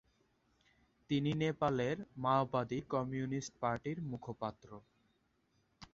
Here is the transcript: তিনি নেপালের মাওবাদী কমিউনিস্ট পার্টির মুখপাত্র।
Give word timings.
তিনি 1.09 1.31
নেপালের 1.41 1.97
মাওবাদী 2.23 2.79
কমিউনিস্ট 2.93 3.53
পার্টির 3.61 3.97
মুখপাত্র। 4.11 4.69